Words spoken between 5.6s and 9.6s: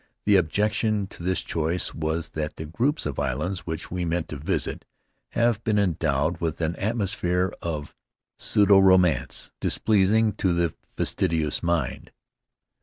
been endowed with an atmosphere of pseudoromance